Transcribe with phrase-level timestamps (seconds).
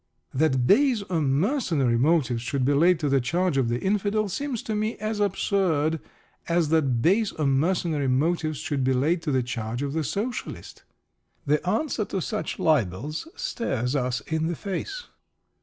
[0.33, 4.63] That base or mercenary motives should be laid to the charge of the Infidel seems
[4.63, 5.99] to me as absurd
[6.49, 10.81] as that base or mercenary motives should be laid to the charge of the Socialist.
[11.45, 15.03] The answer to such libels stares us in the face.